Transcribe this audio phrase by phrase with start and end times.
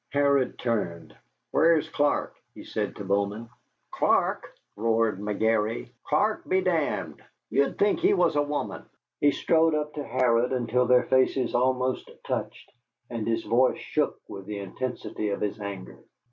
[0.09, 1.15] Harrod turned.
[1.51, 3.47] "Where's Clark?" he said to Bowman.
[3.91, 7.13] "Clark!" roared McGary, "Clark be d d.
[7.51, 8.83] Ye'd think he was a woman."
[9.19, 12.71] He strode up to Harrod until their faces almost touched,
[13.11, 15.99] and his voice shook with the intensity of his anger.